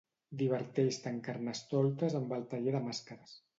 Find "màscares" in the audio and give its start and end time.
2.91-3.41